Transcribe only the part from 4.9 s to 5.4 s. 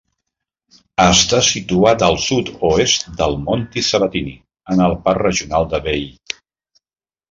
el parc